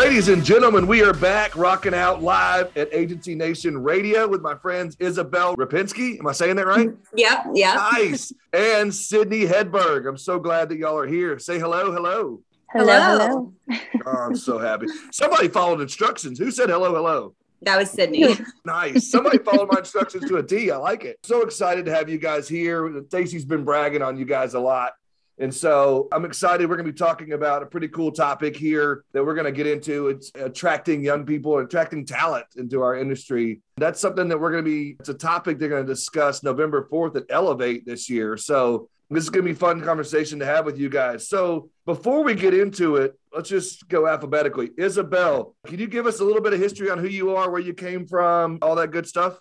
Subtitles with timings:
[0.00, 4.54] Ladies and gentlemen, we are back rocking out live at Agency Nation Radio with my
[4.54, 6.18] friends Isabel Rapinski.
[6.18, 6.88] Am I saying that right?
[7.14, 7.74] Yep, yeah.
[7.92, 8.32] Nice.
[8.54, 10.08] And Sydney Hedberg.
[10.08, 11.38] I'm so glad that y'all are here.
[11.38, 12.40] Say hello, hello.
[12.72, 13.52] Hello, hello.
[14.06, 14.86] Oh, I'm so happy.
[15.12, 16.38] Somebody followed instructions.
[16.38, 17.34] Who said hello, hello?
[17.60, 18.38] That was Sydney.
[18.64, 19.10] Nice.
[19.10, 20.70] Somebody followed my instructions to a T.
[20.70, 21.18] I like it.
[21.24, 23.04] So excited to have you guys here.
[23.08, 24.94] Stacy's been bragging on you guys a lot.
[25.40, 26.68] And so I'm excited.
[26.68, 29.52] We're going to be talking about a pretty cool topic here that we're going to
[29.52, 30.08] get into.
[30.08, 33.62] It's attracting young people, attracting talent into our industry.
[33.78, 36.86] That's something that we're going to be, it's a topic they're going to discuss November
[36.92, 38.36] 4th at Elevate this year.
[38.36, 41.26] So this is going to be fun conversation to have with you guys.
[41.26, 44.70] So before we get into it, let's just go alphabetically.
[44.76, 47.62] Isabel, can you give us a little bit of history on who you are, where
[47.62, 49.40] you came from, all that good stuff?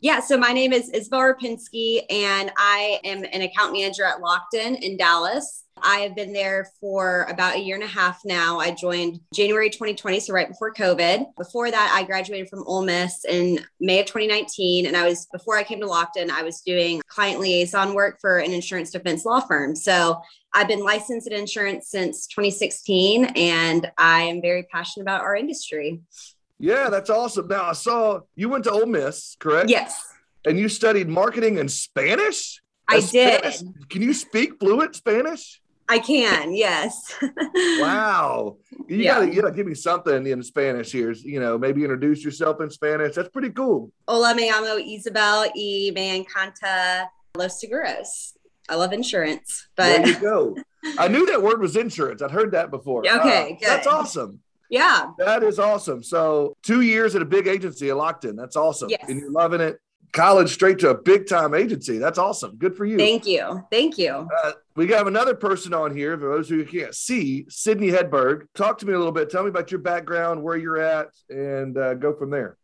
[0.00, 4.80] Yeah, so my name is Isabel Rapinski, and I am an account manager at Lockton
[4.80, 5.64] in Dallas.
[5.82, 8.60] I have been there for about a year and a half now.
[8.60, 11.26] I joined January 2020, so right before COVID.
[11.36, 14.86] Before that, I graduated from Ole Miss in May of 2019.
[14.86, 18.38] And I was, before I came to Lockton, I was doing client liaison work for
[18.38, 19.74] an insurance defense law firm.
[19.74, 20.20] So
[20.54, 26.00] I've been licensed in insurance since 2016, and I am very passionate about our industry.
[26.58, 27.46] Yeah, that's awesome.
[27.48, 29.70] Now I saw you went to Ole Miss, correct?
[29.70, 30.00] Yes.
[30.46, 32.60] And you studied marketing and Spanish?
[32.88, 33.38] I did.
[33.54, 33.62] Spanish?
[33.90, 35.60] Can you speak fluent Spanish?
[35.90, 37.14] I can, yes.
[37.80, 38.56] wow.
[38.88, 39.14] You Yeah.
[39.14, 41.12] gotta you gotta give me something in Spanish here.
[41.12, 43.14] You know, maybe introduce yourself in Spanish.
[43.14, 43.90] That's pretty cool.
[44.06, 48.32] Hola, me llamo Isabel y me encanta los seguros.
[48.68, 50.56] I love insurance, there but you go.
[50.98, 52.20] I knew that word was insurance.
[52.20, 53.00] I'd heard that before.
[53.08, 54.40] Okay, Uh, That's awesome.
[54.68, 56.02] Yeah, That is awesome.
[56.02, 58.36] So two years at a big agency at Lockton.
[58.36, 58.90] That's awesome.
[58.90, 59.04] Yes.
[59.08, 59.80] And you're loving it.
[60.12, 61.98] College straight to a big time agency.
[61.98, 62.56] That's awesome.
[62.56, 62.96] Good for you.
[62.96, 63.62] thank you.
[63.70, 64.26] Thank you.
[64.44, 66.16] Uh, we got another person on here.
[66.18, 68.46] For those who can't see, Sydney Hedberg.
[68.54, 69.28] Talk to me a little bit.
[69.28, 72.56] Tell me about your background, where you're at, and uh, go from there.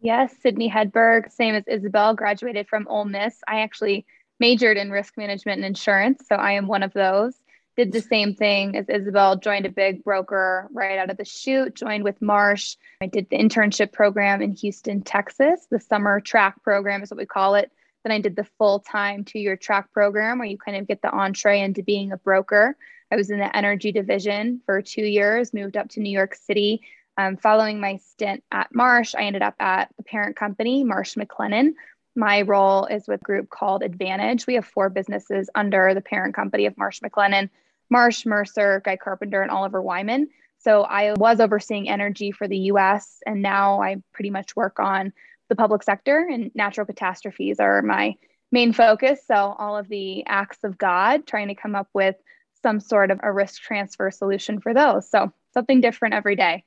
[0.00, 3.40] Yes, Sydney Hedberg, same as Isabel, graduated from Ole Miss.
[3.48, 4.06] I actually
[4.38, 7.34] majored in risk management and insurance, so I am one of those.
[7.78, 11.76] Did the same thing as Isabel, joined a big broker right out of the chute,
[11.76, 12.74] joined with Marsh.
[13.00, 15.64] I did the internship program in Houston, Texas.
[15.70, 17.70] The summer track program is what we call it.
[18.02, 21.02] Then I did the full time two year track program where you kind of get
[21.02, 22.76] the entree into being a broker.
[23.12, 26.80] I was in the energy division for two years, moved up to New York City,
[27.16, 31.74] um, following my stint at Marsh, I ended up at the parent company, Marsh McLennan.
[32.16, 34.48] My role is with a group called Advantage.
[34.48, 37.50] We have four businesses under the parent company of Marsh McLennan
[37.90, 40.28] Marsh, Mercer, Guy Carpenter, and Oliver Wyman.
[40.58, 45.12] So I was overseeing energy for the US, and now I pretty much work on
[45.48, 48.14] the public sector, and natural catastrophes are my
[48.50, 49.20] main focus.
[49.26, 52.16] So all of the acts of God, trying to come up with
[52.62, 55.08] some sort of a risk transfer solution for those.
[55.08, 56.64] So something different every day.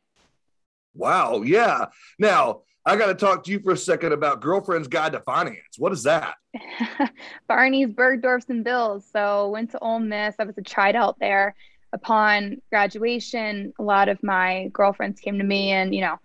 [0.94, 1.42] Wow.
[1.44, 1.88] Yeah.
[2.18, 5.78] Now, I got to talk to you for a second about Girlfriend's Guide to Finance.
[5.78, 6.34] What is that?
[7.48, 9.06] Barney's, Bergdorf's, and Bills.
[9.12, 10.36] So went to Ole Miss.
[10.40, 11.56] I was a tried out there.
[11.94, 16.18] Upon graduation, a lot of my girlfriends came to me and, you know,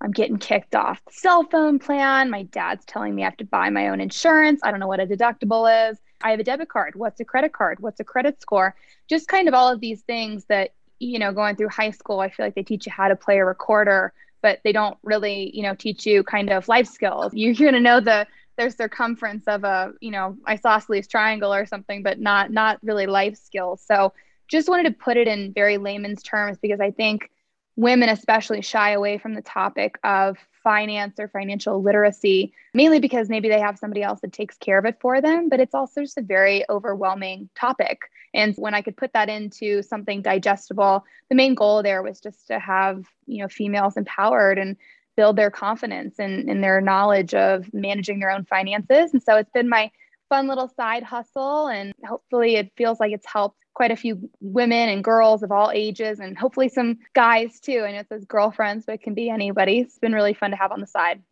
[0.00, 2.30] I'm getting kicked off the cell phone plan.
[2.30, 4.60] My dad's telling me I have to buy my own insurance.
[4.62, 5.98] I don't know what a deductible is.
[6.22, 6.94] I have a debit card.
[6.94, 7.80] What's a credit card?
[7.80, 8.76] What's a credit score?
[9.08, 12.28] Just kind of all of these things that, you know, going through high school, I
[12.28, 14.12] feel like they teach you how to play a recorder,
[14.44, 17.32] but they don't really, you know, teach you kind of life skills.
[17.32, 18.26] You're going to know the
[18.58, 23.38] their circumference of a, you know, isosceles triangle or something, but not not really life
[23.38, 23.82] skills.
[23.86, 24.12] So
[24.46, 27.30] just wanted to put it in very layman's terms because I think
[27.74, 33.48] women especially shy away from the topic of finance or financial literacy mainly because maybe
[33.48, 36.18] they have somebody else that takes care of it for them but it's also just
[36.18, 38.10] a very overwhelming topic.
[38.32, 42.48] And when i could put that into something digestible the main goal there was just
[42.48, 44.76] to have you know females empowered and
[45.16, 49.12] build their confidence and, and their knowledge of managing their own finances.
[49.12, 49.90] And so it's been my
[50.28, 54.88] fun little side hustle and hopefully it feels like it's helped quite a few women
[54.88, 57.82] and girls of all ages and hopefully some guys too.
[57.84, 59.80] I know it says girlfriends, but it can be anybody.
[59.80, 61.22] It's been really fun to have on the side.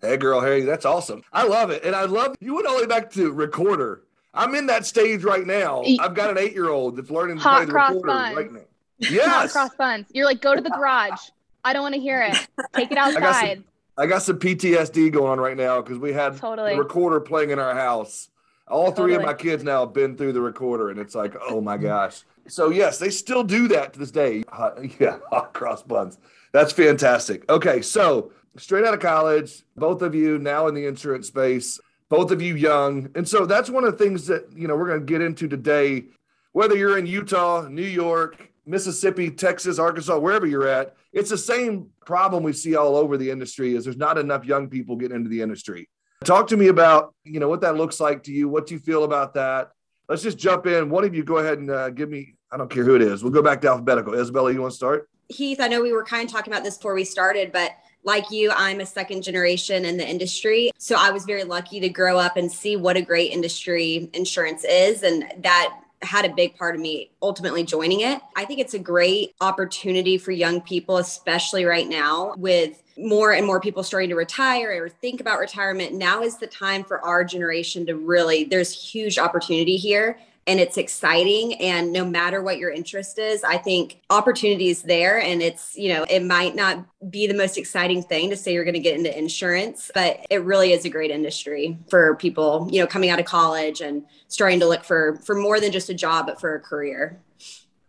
[0.00, 1.22] Hey, girl, Harry, that's awesome.
[1.32, 1.84] I love it.
[1.84, 4.02] And I love you went all the way back to recorder.
[4.34, 5.82] I'm in that stage right now.
[6.00, 8.36] I've got an eight year old that's learning to Hot play the cross recorder buns.
[8.36, 8.60] right now.
[8.98, 9.52] Yes.
[9.52, 10.06] cross buns.
[10.12, 11.20] You're like, go to the garage.
[11.64, 12.34] I don't want to hear it.
[12.74, 13.64] Take it got some- outside.
[13.96, 16.72] I got some PTSD going on right now because we had Totally.
[16.74, 18.28] the recorder playing in our house.
[18.68, 21.60] All three of my kids now have been through the recorder, and it's like, oh
[21.60, 22.22] my gosh.
[22.48, 24.42] So yes, they still do that to this day.
[24.48, 26.18] Hot, yeah, hot cross buns.
[26.52, 27.48] That's fantastic.
[27.50, 32.30] Okay, so straight out of college, both of you now in the insurance space, both
[32.30, 35.00] of you young, and so that's one of the things that you know we're going
[35.00, 36.04] to get into today.
[36.52, 41.90] Whether you're in Utah, New York, Mississippi, Texas, Arkansas, wherever you're at, it's the same
[42.06, 45.28] problem we see all over the industry is there's not enough young people getting into
[45.28, 45.88] the industry.
[46.24, 48.80] Talk to me about, you know, what that looks like to you, what do you
[48.80, 49.72] feel about that.
[50.08, 50.90] Let's just jump in.
[50.90, 53.22] One of you go ahead and uh, give me, I don't care who it is.
[53.22, 54.14] We'll go back to alphabetical.
[54.14, 55.08] Isabella, you want to start?
[55.28, 57.72] Heath, I know we were kind of talking about this before we started, but
[58.02, 60.70] like you, I'm a second generation in the industry.
[60.78, 64.64] So I was very lucky to grow up and see what a great industry insurance
[64.64, 65.02] is.
[65.02, 68.20] And that had a big part of me ultimately joining it.
[68.36, 73.46] I think it's a great opportunity for young people, especially right now with more and
[73.46, 75.94] more people starting to retire or think about retirement.
[75.94, 80.76] Now is the time for our generation to really, there's huge opportunity here and it's
[80.76, 85.76] exciting and no matter what your interest is i think opportunity is there and it's
[85.76, 88.80] you know it might not be the most exciting thing to say you're going to
[88.80, 93.10] get into insurance but it really is a great industry for people you know coming
[93.10, 96.40] out of college and starting to look for for more than just a job but
[96.40, 97.20] for a career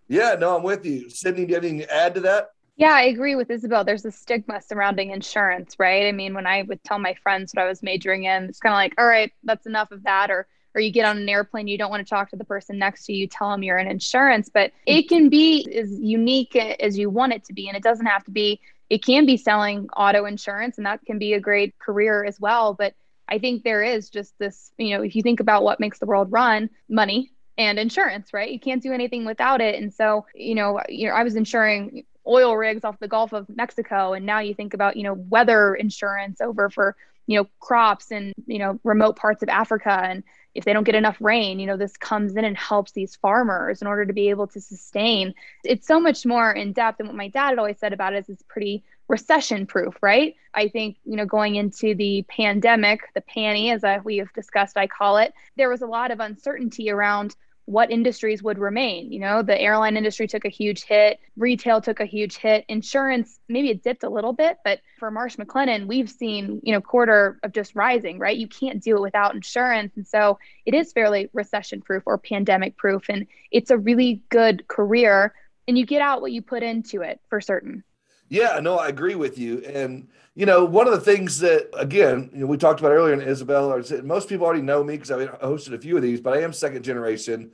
[0.08, 2.92] yeah no i'm with you sydney do you have anything to add to that yeah,
[2.92, 3.86] I agree with Isabel.
[3.86, 6.08] There's a stigma surrounding insurance, right?
[6.08, 8.74] I mean, when I would tell my friends what I was majoring in, it's kind
[8.74, 10.30] of like, all right, that's enough of that.
[10.30, 10.46] Or
[10.76, 13.06] or you get on an airplane, you don't want to talk to the person next
[13.06, 17.10] to you, tell them you're in insurance, but it can be as unique as you
[17.10, 17.70] want it to be.
[17.70, 21.18] And it doesn't have to be, it can be selling auto insurance, and that can
[21.18, 22.74] be a great career as well.
[22.74, 22.94] But
[23.28, 26.06] I think there is just this, you know, if you think about what makes the
[26.06, 28.52] world run, money and insurance, right?
[28.52, 29.82] You can't do anything without it.
[29.82, 33.48] And so, you know, you know, I was insuring oil rigs off the Gulf of
[33.48, 36.96] Mexico, and now you think about, you know, weather insurance over for,
[37.28, 40.24] you know, crops and, you know, remote parts of Africa and
[40.56, 43.82] if they don't get enough rain, you know, this comes in and helps these farmers
[43.82, 45.34] in order to be able to sustain.
[45.66, 47.02] It's so much more in depth.
[47.02, 50.36] And what my dad had always said about it is it's pretty recession proof, right?
[50.54, 54.78] I think, you know, going into the pandemic, the panny, as I, we have discussed,
[54.78, 59.12] I call it, there was a lot of uncertainty around what industries would remain.
[59.12, 63.40] You know, the airline industry took a huge hit, retail took a huge hit, insurance
[63.50, 67.40] maybe it dipped a little bit, but for Marsh McLennan, we've seen, you know, quarter
[67.44, 68.38] of just rising, right?
[68.38, 69.94] You can't do it without insurance.
[69.96, 73.06] And so it is fairly recession proof or pandemic proof.
[73.10, 75.34] And it's a really good career
[75.68, 77.84] and you get out what you put into it for certain.
[78.30, 79.60] Yeah, no, I agree with you.
[79.66, 83.14] And you know, one of the things that again, you know, we talked about earlier
[83.14, 86.38] in Isabel, most people already know me because I hosted a few of these, but
[86.38, 87.52] I am second generation.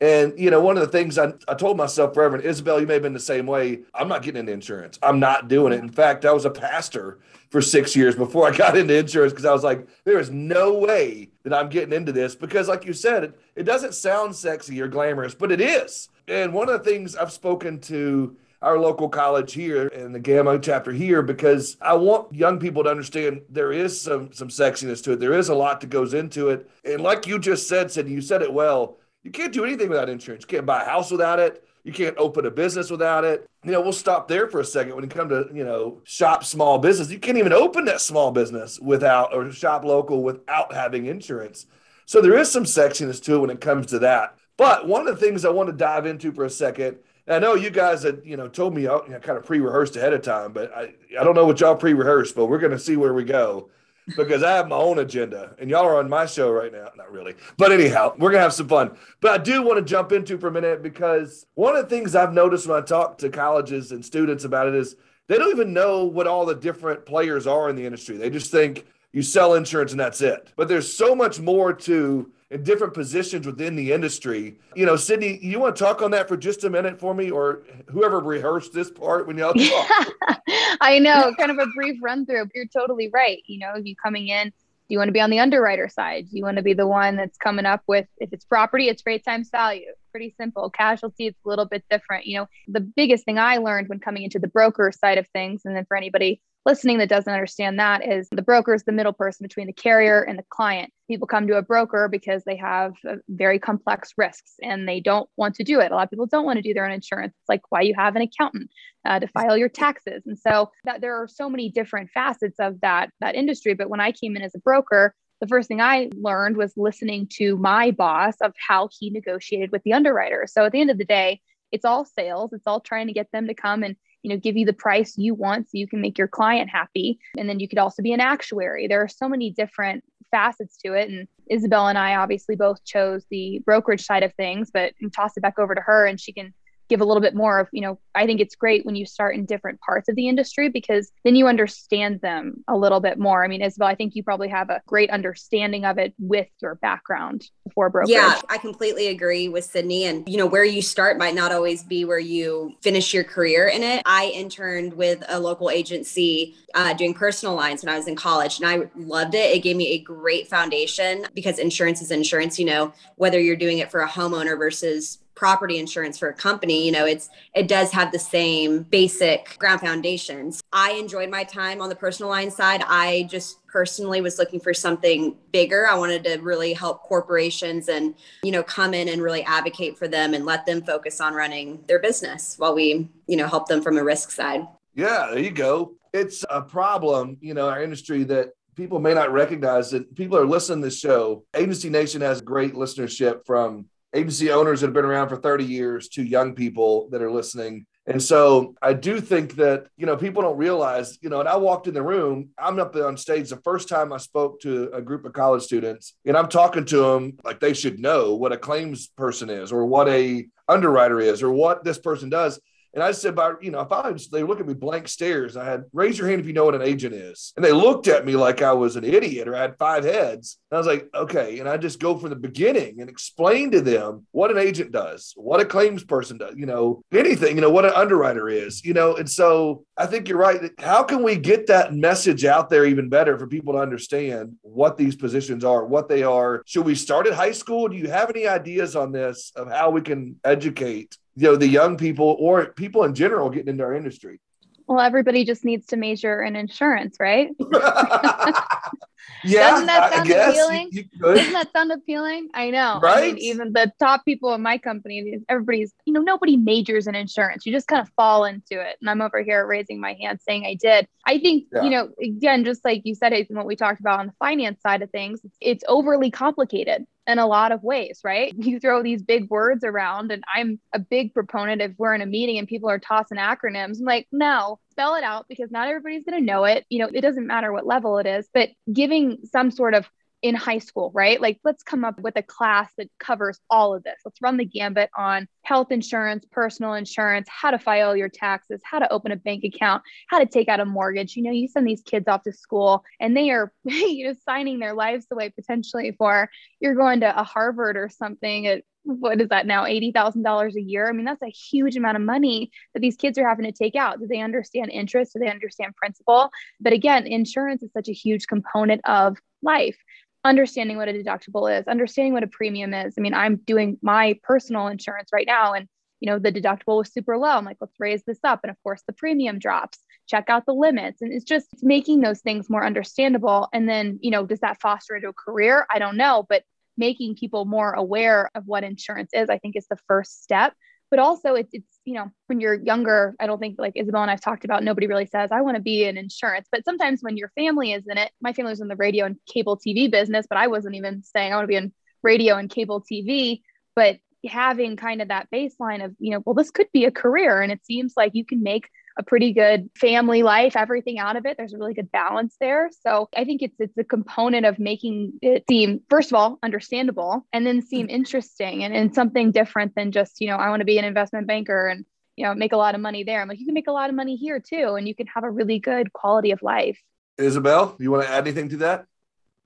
[0.00, 2.86] And you know, one of the things I, I told myself forever, and Isabel, you
[2.86, 3.80] may have been the same way.
[3.94, 4.98] I'm not getting into insurance.
[5.02, 5.80] I'm not doing it.
[5.80, 7.18] In fact, I was a pastor
[7.50, 10.74] for six years before I got into insurance because I was like, there is no
[10.74, 14.80] way that I'm getting into this because, like you said, it, it doesn't sound sexy
[14.80, 16.08] or glamorous, but it is.
[16.28, 20.58] And one of the things I've spoken to our local college here and the Gamma
[20.58, 25.12] chapter here because I want young people to understand there is some some sexiness to
[25.12, 25.20] it.
[25.20, 26.68] There is a lot that goes into it.
[26.84, 28.98] And like you just said, Sid, you said it well.
[29.22, 30.44] You can't do anything without insurance.
[30.44, 31.66] You can't buy a house without it.
[31.84, 33.46] You can't open a business without it.
[33.64, 36.42] You know, we'll stop there for a second when you come to, you know, shop
[36.42, 37.10] small business.
[37.10, 41.66] You can't even open that small business without or shop local without having insurance.
[42.04, 44.36] So there is some sexiness to it when it comes to that.
[44.56, 47.54] But one of the things I want to dive into for a second I know
[47.54, 50.52] you guys had, you know, told me you know, kind of pre-rehearsed ahead of time,
[50.52, 53.24] but I, I don't know what y'all pre-rehearsed, but we're going to see where we
[53.24, 53.68] go
[54.16, 56.88] because I have my own agenda and y'all are on my show right now.
[56.96, 58.96] Not really, but anyhow, we're going to have some fun.
[59.20, 62.14] But I do want to jump into for a minute because one of the things
[62.14, 64.96] I've noticed when I talk to colleges and students about it is
[65.26, 68.16] they don't even know what all the different players are in the industry.
[68.16, 70.52] They just think you sell insurance and that's it.
[70.56, 74.58] But there's so much more to in different positions within the industry.
[74.74, 77.30] You know, Sydney, you want to talk on that for just a minute for me,
[77.30, 80.08] or whoever rehearsed this part when y'all talk?
[80.80, 82.48] I know, kind of a brief run through.
[82.54, 83.42] You're totally right.
[83.46, 86.30] You know, you coming in, do you want to be on the underwriter side?
[86.30, 89.04] Do you want to be the one that's coming up with if it's property, it's
[89.04, 89.86] rate times value.
[90.12, 90.70] Pretty simple.
[90.70, 92.26] Casualty, it's a little bit different.
[92.26, 95.62] You know, the biggest thing I learned when coming into the broker side of things,
[95.64, 99.12] and then for anybody listening that doesn't understand that is the broker is the middle
[99.12, 100.92] person between the carrier and the client.
[101.08, 102.92] People come to a broker because they have
[103.28, 105.92] very complex risks and they don't want to do it.
[105.92, 107.34] A lot of people don't want to do their own insurance.
[107.40, 108.68] It's like why you have an accountant
[109.04, 110.24] uh, to file your taxes.
[110.26, 113.74] And so that there are so many different facets of that that industry.
[113.74, 117.28] But when I came in as a broker, the first thing I learned was listening
[117.34, 120.46] to my boss of how he negotiated with the underwriter.
[120.50, 122.52] So at the end of the day, it's all sales.
[122.52, 123.96] It's all trying to get them to come and
[124.26, 127.16] you know give you the price you want so you can make your client happy.
[127.38, 128.88] And then you could also be an actuary.
[128.88, 130.02] There are so many different
[130.32, 131.08] facets to it.
[131.08, 135.42] And isabel and i obviously both chose the brokerage side of things but toss it
[135.42, 136.52] back over to her and she can
[136.88, 139.34] give a little bit more of, you know, I think it's great when you start
[139.34, 143.44] in different parts of the industry because then you understand them a little bit more.
[143.44, 146.76] I mean, Isabel, I think you probably have a great understanding of it with your
[146.76, 148.10] background before brokerage.
[148.10, 150.04] Yeah, I completely agree with Sydney.
[150.04, 153.68] And, you know, where you start might not always be where you finish your career
[153.68, 154.02] in it.
[154.06, 158.60] I interned with a local agency uh, doing personal lines when I was in college
[158.60, 159.54] and I loved it.
[159.54, 163.78] It gave me a great foundation because insurance is insurance, you know, whether you're doing
[163.78, 167.92] it for a homeowner versus property insurance for a company you know it's it does
[167.92, 170.62] have the same basic ground foundations.
[170.72, 172.82] I enjoyed my time on the personal line side.
[172.86, 175.86] I just personally was looking for something bigger.
[175.86, 180.08] I wanted to really help corporations and you know come in and really advocate for
[180.08, 183.82] them and let them focus on running their business while we you know help them
[183.82, 184.66] from a risk side.
[184.94, 185.94] Yeah there you go.
[186.12, 190.46] It's a problem you know our industry that people may not recognize that people are
[190.46, 191.44] listening to this show.
[191.54, 193.86] Agency nation has great listenership from
[194.16, 197.86] agency owners that have been around for 30 years to young people that are listening.
[198.06, 201.56] And so I do think that, you know, people don't realize, you know, and I
[201.56, 205.02] walked in the room, I'm up on stage the first time I spoke to a
[205.02, 208.56] group of college students and I'm talking to them like they should know what a
[208.56, 212.60] claims person is or what a underwriter is or what this person does.
[212.96, 215.54] And I said, by you know, if I was, they look at me blank stares.
[215.54, 217.52] I had, raise your hand if you know what an agent is.
[217.54, 220.58] And they looked at me like I was an idiot or I had five heads.
[220.70, 221.58] And I was like, okay.
[221.58, 225.34] And I just go from the beginning and explain to them what an agent does,
[225.36, 228.94] what a claims person does, you know, anything, you know, what an underwriter is, you
[228.94, 229.16] know.
[229.16, 230.70] And so I think you're right.
[230.78, 234.96] How can we get that message out there even better for people to understand what
[234.96, 236.62] these positions are, what they are?
[236.64, 237.88] Should we start at high school?
[237.88, 241.68] Do you have any ideas on this of how we can educate you know the
[241.68, 244.40] young people or people in general getting into our industry.
[244.86, 247.50] Well everybody just needs to major in insurance right
[249.44, 250.88] yeah doesn't that sound appealing?
[250.92, 252.48] you, you doesn't that sound appealing?
[252.54, 253.00] I know.
[253.02, 257.06] Right I mean, even the top people in my company everybody's you know nobody majors
[257.06, 257.66] in insurance.
[257.66, 258.96] You just kind of fall into it.
[259.00, 261.06] And i'm over here raising my hand saying i did.
[261.26, 261.82] I think yeah.
[261.82, 264.80] you know again just like you said Ethan, what we talked about on the finance
[264.82, 268.54] side of things it's overly complicated in a lot of ways, right?
[268.66, 272.26] You throw these big words around, and I'm a big proponent if we're in a
[272.26, 274.00] meeting and people are tossing acronyms.
[274.00, 276.86] I'm like, no, spell it out because not everybody's going to know it.
[276.88, 280.08] You know, it doesn't matter what level it is, but giving some sort of
[280.42, 281.40] in high school, right?
[281.40, 284.16] Like, let's come up with a class that covers all of this.
[284.24, 288.98] Let's run the gambit on health insurance, personal insurance, how to file your taxes, how
[288.98, 291.36] to open a bank account, how to take out a mortgage.
[291.36, 294.78] You know, you send these kids off to school and they are, you know, signing
[294.78, 296.48] their lives away potentially for
[296.80, 301.08] you're going to a Harvard or something at what is that now $80,000 a year?
[301.08, 303.94] I mean, that's a huge amount of money that these kids are having to take
[303.94, 304.18] out.
[304.18, 305.32] Do they understand interest?
[305.32, 306.50] Do they understand principal?
[306.80, 309.96] But again, insurance is such a huge component of life
[310.44, 313.14] understanding what a deductible is, understanding what a premium is.
[313.18, 315.88] I mean, I'm doing my personal insurance right now and
[316.20, 317.48] you know the deductible was super low.
[317.48, 318.60] I'm like, let's raise this up.
[318.62, 319.98] And of course the premium drops.
[320.26, 321.22] Check out the limits.
[321.22, 323.68] And it's just making those things more understandable.
[323.72, 325.86] And then, you know, does that foster into a career?
[325.90, 326.64] I don't know, but
[326.96, 330.74] making people more aware of what insurance is, I think is the first step.
[331.10, 334.30] But also it's, it's you know when you're younger i don't think like isabel and
[334.30, 336.68] i've talked about nobody really says i want to be in insurance.
[336.70, 339.36] But sometimes when your family is in it my family was in the radio and
[339.52, 342.70] cable tv business but i wasn't even saying i want to be in radio and
[342.70, 343.60] cable tv
[343.94, 347.60] but having kind of that baseline of you know well this could be a career
[347.60, 348.88] and it seems like you can make
[349.18, 351.56] a pretty good family life, everything out of it.
[351.56, 352.90] There's a really good balance there.
[353.00, 357.46] So I think it's it's a component of making it seem, first of all, understandable
[357.52, 358.16] and then seem mm-hmm.
[358.16, 361.46] interesting and, and something different than just, you know, I want to be an investment
[361.46, 362.04] banker and
[362.36, 363.40] you know make a lot of money there.
[363.40, 365.44] I'm like, you can make a lot of money here too, and you can have
[365.44, 366.98] a really good quality of life.
[367.38, 369.06] Isabel, you want to add anything to that?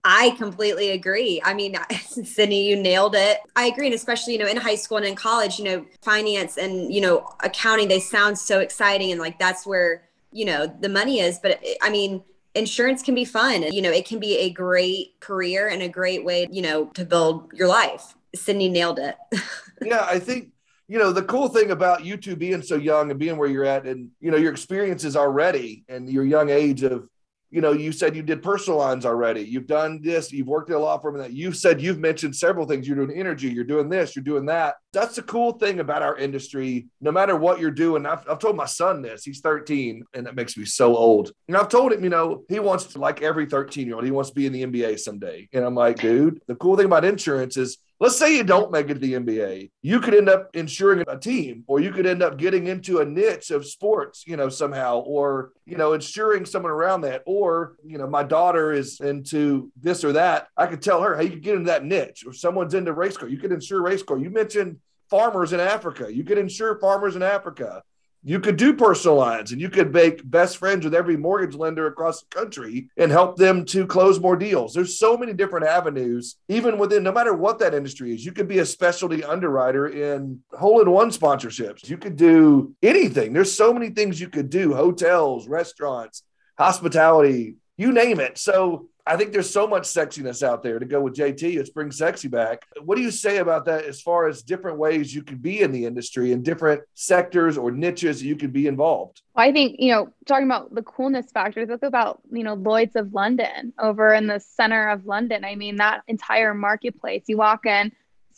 [0.05, 1.41] I completely agree.
[1.45, 3.39] I mean, Sydney, you nailed it.
[3.57, 3.87] I agree.
[3.87, 7.01] And especially, you know, in high school and in college, you know, finance and, you
[7.01, 9.13] know, accounting, they sound so exciting.
[9.13, 11.39] And like, that's where, you know, the money is.
[11.39, 12.23] But I mean,
[12.55, 13.63] insurance can be fun.
[13.63, 17.05] You know, it can be a great career and a great way, you know, to
[17.05, 18.15] build your life.
[18.35, 19.17] Sydney nailed it.
[19.83, 20.07] yeah.
[20.09, 20.51] I think,
[20.89, 23.65] you know, the cool thing about you two being so young and being where you're
[23.65, 27.09] at and, you know, your experiences already and your young age of,
[27.51, 29.43] you know, you said you did personal lines already.
[29.43, 30.33] You've done this.
[30.33, 32.87] You've worked at a law firm that you've said you've mentioned several things.
[32.87, 33.49] You're doing energy.
[33.49, 34.15] You're doing this.
[34.15, 34.77] You're doing that.
[34.93, 36.87] That's the cool thing about our industry.
[37.01, 39.25] No matter what you're doing, I've, I've told my son this.
[39.25, 41.33] He's 13, and that makes me so old.
[41.49, 44.11] And I've told him, you know, he wants to, like every 13 year old, he
[44.11, 45.49] wants to be in the NBA someday.
[45.53, 48.89] And I'm like, dude, the cool thing about insurance is Let's say you don't make
[48.89, 49.71] it to the NBA.
[49.83, 53.05] You could end up insuring a team, or you could end up getting into a
[53.05, 57.23] niche of sports, you know, somehow, or, you know, insuring someone around that.
[57.27, 60.49] Or, you know, my daughter is into this or that.
[60.57, 63.19] I could tell her, hey, you can get into that niche, or someone's into race
[63.19, 63.29] car.
[63.29, 64.17] You could insure race car.
[64.17, 64.79] You mentioned
[65.11, 66.11] farmers in Africa.
[66.11, 67.83] You could insure farmers in Africa.
[68.23, 71.87] You could do personal lines and you could make best friends with every mortgage lender
[71.87, 74.75] across the country and help them to close more deals.
[74.75, 78.25] There's so many different avenues, even within no matter what that industry is.
[78.25, 81.89] You could be a specialty underwriter in hole in one sponsorships.
[81.89, 83.33] You could do anything.
[83.33, 86.23] There's so many things you could do hotels, restaurants,
[86.59, 88.37] hospitality, you name it.
[88.37, 91.43] So I think there's so much sexiness out there to go with JT.
[91.43, 92.65] It's bring sexy back.
[92.85, 95.73] What do you say about that as far as different ways you could be in
[95.73, 99.23] the industry and different sectors or niches you could be involved?
[99.35, 103.13] I think, you know, talking about the coolness factor, think about, you know, Lloyd's of
[103.13, 105.45] London over in the center of London.
[105.45, 107.91] I mean, that entire marketplace, you walk in,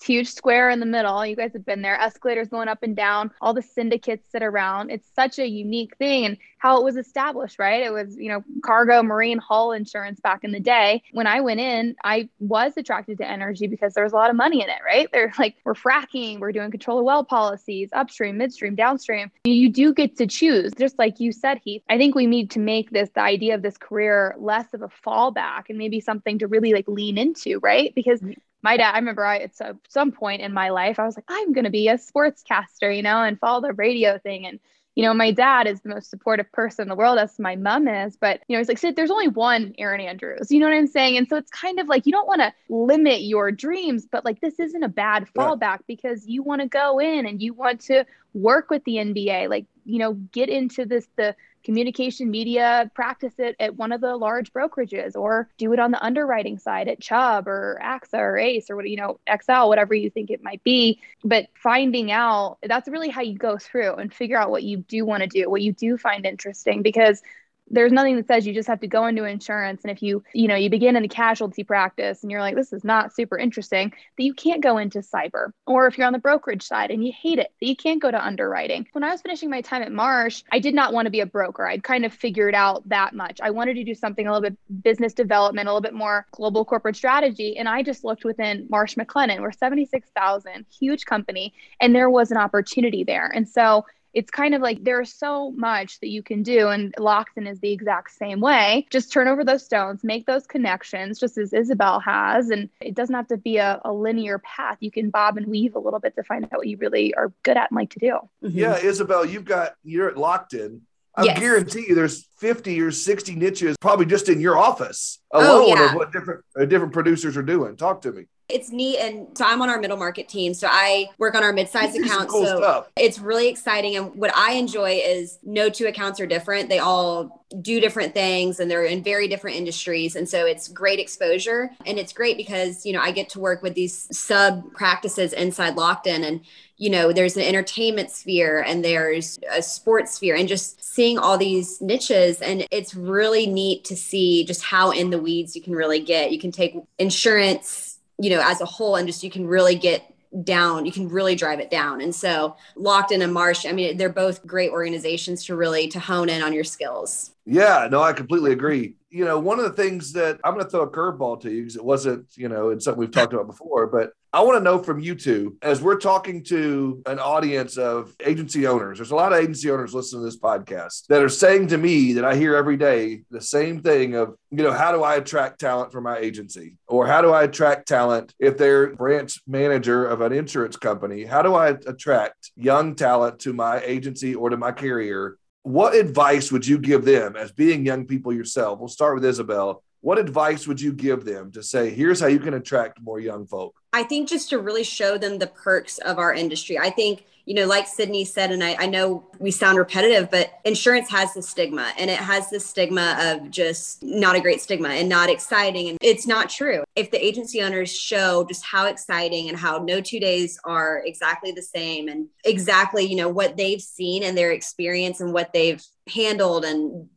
[0.02, 1.24] huge square in the middle.
[1.24, 4.90] You guys have been there, escalators going up and down, all the syndicates sit around.
[4.90, 7.82] It's such a unique thing and how it was established, right?
[7.82, 11.02] It was, you know, cargo, marine, hull insurance back in the day.
[11.12, 14.36] When I went in, I was attracted to energy because there was a lot of
[14.36, 15.08] money in it, right?
[15.12, 19.30] They're like, we're fracking, we're doing control of well policies, upstream, midstream, downstream.
[19.44, 21.82] You do get to choose, just like you said, Heath.
[21.88, 24.88] I think we need to make this the idea of this career less of a
[25.04, 27.92] fallback and maybe something to really like lean into, right?
[27.94, 28.32] Because mm-hmm.
[28.62, 29.52] My dad, I remember I, at
[29.88, 33.02] some point in my life, I was like, I'm going to be a sportscaster, you
[33.02, 34.46] know, and follow the radio thing.
[34.46, 34.60] And,
[34.94, 37.88] you know, my dad is the most supportive person in the world, as my mom
[37.88, 38.16] is.
[38.16, 40.50] But, you know, he's like, Sid, there's only one Erin Andrews.
[40.50, 41.16] You know what I'm saying?
[41.16, 44.40] And so it's kind of like you don't want to limit your dreams, but like
[44.40, 45.86] this isn't a bad fallback yeah.
[45.88, 48.04] because you want to go in and you want to
[48.34, 49.48] work with the NBA.
[49.48, 54.16] Like, you know, get into this, the, communication media, practice it at one of the
[54.16, 58.70] large brokerages or do it on the underwriting side at Chubb or AXA or ACE
[58.70, 61.00] or what, you know, XL, whatever you think it might be.
[61.24, 65.04] But finding out that's really how you go through and figure out what you do
[65.04, 67.22] want to do, what you do find interesting because
[67.70, 69.82] there's nothing that says you just have to go into insurance.
[69.82, 72.72] And if you you know you begin in the casualty practice and you're like this
[72.72, 75.52] is not super interesting that you can't go into cyber.
[75.66, 78.10] Or if you're on the brokerage side and you hate it that you can't go
[78.10, 78.86] to underwriting.
[78.92, 81.26] When i was finishing my time at marsh i did not want to be a
[81.26, 81.66] broker.
[81.66, 83.40] I'd kind of figured out that much.
[83.42, 86.64] I wanted to do something a little bit business development a little bit more global
[86.64, 87.56] corporate strategy.
[87.56, 92.36] And i just looked within marsh mclennan we're 76000 huge company and there was an
[92.36, 93.30] opportunity there.
[93.34, 97.48] And so it's kind of like there's so much that you can do and lockton
[97.48, 101.52] is the exact same way just turn over those stones make those connections just as
[101.52, 105.36] isabel has and it doesn't have to be a, a linear path you can bob
[105.36, 107.76] and weave a little bit to find out what you really are good at and
[107.76, 108.58] like to do mm-hmm.
[108.58, 110.80] yeah isabel you've got you're at lockton
[111.14, 111.38] I yes.
[111.38, 115.90] guarantee you there's 50 or 60 niches probably just in your office alone oh, yeah.
[115.90, 117.76] of what different uh, different producers are doing.
[117.76, 118.98] Talk to me it's neat.
[118.98, 120.54] And so I'm on our middle market team.
[120.54, 122.32] So I work on our mid-sized accounts.
[122.32, 122.88] Cool so stuff.
[122.96, 123.96] it's really exciting.
[123.96, 126.68] And what I enjoy is no two accounts are different.
[126.68, 130.16] They all do different things and they're in very different industries.
[130.16, 131.70] And so it's great exposure.
[131.84, 135.76] And it's great because, you know, I get to work with these sub practices inside
[135.76, 136.40] Lockton and
[136.82, 141.38] you know there's an entertainment sphere and there's a sports sphere and just seeing all
[141.38, 145.74] these niches and it's really neat to see just how in the weeds you can
[145.74, 147.91] really get you can take insurance
[148.22, 151.34] you know, as a whole, and just you can really get down, you can really
[151.34, 152.00] drive it down.
[152.00, 156.28] And so Lockton a Marsh, I mean, they're both great organizations to really to hone
[156.28, 157.32] in on your skills.
[157.44, 158.94] Yeah, no, I completely agree.
[159.10, 161.62] You know, one of the things that I'm going to throw a curveball to you
[161.62, 164.64] because it wasn't, you know, it's something we've talked about before, but I want to
[164.64, 168.96] know from you two as we're talking to an audience of agency owners.
[168.96, 172.14] There's a lot of agency owners listening to this podcast that are saying to me
[172.14, 175.60] that I hear every day the same thing of, you know, how do I attract
[175.60, 176.78] talent for my agency?
[176.88, 181.24] Or how do I attract talent if they're branch manager of an insurance company?
[181.24, 186.50] How do I attract young talent to my agency or to my carrier what advice
[186.50, 188.80] would you give them as being young people yourself?
[188.80, 189.82] We'll start with Isabel.
[190.02, 193.46] What advice would you give them to say, here's how you can attract more young
[193.46, 193.74] folk?
[193.92, 196.76] I think just to really show them the perks of our industry.
[196.76, 200.60] I think you know, like Sydney said, and I, I, know we sound repetitive, but
[200.64, 204.90] insurance has the stigma and it has the stigma of just not a great stigma
[204.90, 205.88] and not exciting.
[205.88, 206.84] And it's not true.
[206.94, 211.50] If the agency owners show just how exciting and how no two days are exactly
[211.50, 215.82] the same and exactly, you know, what they've seen and their experience and what they've
[216.12, 217.08] handled and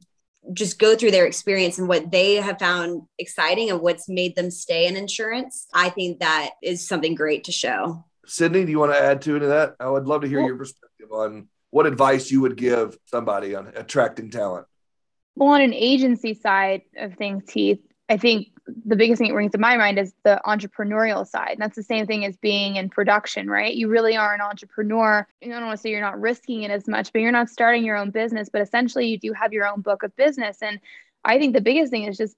[0.53, 4.51] just go through their experience and what they have found exciting and what's made them
[4.51, 8.05] stay in insurance, I think that is something great to show.
[8.25, 9.75] Sydney, do you want to add to that?
[9.79, 13.55] I would love to hear well, your perspective on what advice you would give somebody
[13.55, 14.65] on attracting talent.
[15.35, 18.49] Well, on an agency side of things, Heath, I think
[18.85, 21.51] the biggest thing that rings to my mind is the entrepreneurial side.
[21.51, 23.73] And that's the same thing as being in production, right?
[23.73, 25.27] You really are an entrepreneur.
[25.43, 27.83] I don't want to say you're not risking it as much, but you're not starting
[27.83, 30.57] your own business, but essentially you do have your own book of business.
[30.61, 30.79] And
[31.23, 32.35] I think the biggest thing is just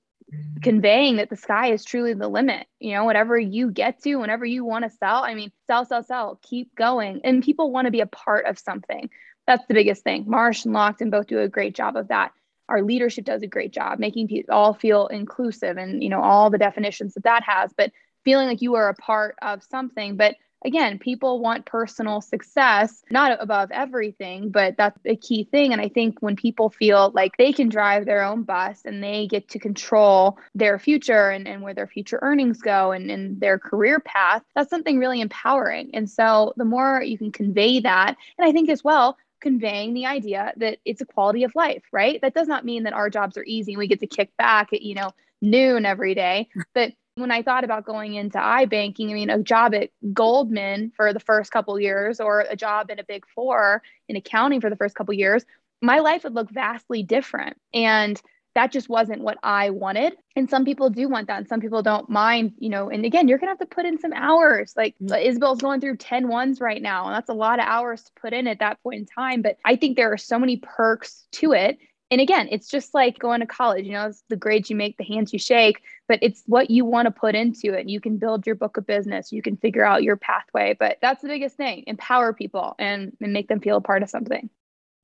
[0.61, 2.67] conveying that the sky is truly the limit.
[2.79, 6.03] You know, whatever you get to, whenever you want to sell, I mean, sell, sell,
[6.03, 7.21] sell, keep going.
[7.23, 9.09] And people want to be a part of something.
[9.45, 10.25] That's the biggest thing.
[10.27, 12.31] Marsh and Lockton both do a great job of that.
[12.69, 16.49] Our leadership does a great job making people all feel inclusive and, you know, all
[16.49, 17.91] the definitions that that has, but
[18.23, 20.17] feeling like you are a part of something.
[20.17, 25.71] But again, people want personal success, not above everything, but that's a key thing.
[25.71, 29.27] And I think when people feel like they can drive their own bus and they
[29.27, 33.59] get to control their future and, and where their future earnings go and, and their
[33.59, 35.91] career path, that's something really empowering.
[35.93, 40.05] And so the more you can convey that, and I think as well, conveying the
[40.05, 42.19] idea that it's a quality of life, right?
[42.21, 44.73] That does not mean that our jobs are easy and we get to kick back
[44.73, 49.13] at, you know, noon every day, but when I thought about going into iBanking, I
[49.13, 53.05] mean, a job at Goldman for the first couple years or a job in a
[53.05, 55.45] big four in accounting for the first couple years,
[55.81, 57.57] my life would look vastly different.
[57.73, 58.21] And
[58.57, 60.13] that just wasn't what I wanted.
[60.35, 61.37] And some people do want that.
[61.37, 63.85] And some people don't mind, you know, and again, you're going to have to put
[63.85, 64.73] in some hours.
[64.75, 65.15] Like mm-hmm.
[65.15, 67.05] Isabel's going through 10 ones right now.
[67.05, 69.41] And that's a lot of hours to put in at that point in time.
[69.41, 71.77] But I think there are so many perks to it
[72.09, 74.97] and again, it's just like going to college, you know, it's the grades you make,
[74.97, 77.89] the hands you shake, but it's what you want to put into it.
[77.89, 81.21] You can build your book of business, you can figure out your pathway, but that's
[81.21, 84.49] the biggest thing empower people and, and make them feel a part of something.